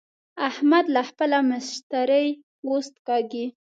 [0.49, 2.27] احمد له خپله مشتري
[2.61, 3.45] پوست کاږي.